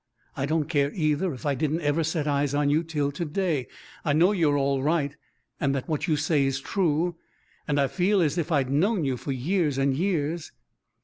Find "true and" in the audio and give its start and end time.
6.59-7.79